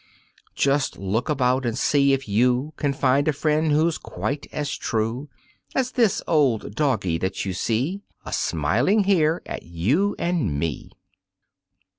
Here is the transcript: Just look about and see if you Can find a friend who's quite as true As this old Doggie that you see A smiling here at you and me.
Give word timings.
Just 0.55 0.97
look 0.97 1.29
about 1.29 1.63
and 1.63 1.77
see 1.77 2.11
if 2.11 2.27
you 2.27 2.73
Can 2.75 2.91
find 2.91 3.27
a 3.27 3.33
friend 3.33 3.71
who's 3.71 3.99
quite 3.99 4.47
as 4.51 4.75
true 4.75 5.29
As 5.75 5.91
this 5.91 6.23
old 6.27 6.73
Doggie 6.73 7.19
that 7.19 7.45
you 7.45 7.53
see 7.53 8.01
A 8.25 8.33
smiling 8.33 9.03
here 9.03 9.43
at 9.45 9.61
you 9.61 10.15
and 10.17 10.57
me. 10.57 10.89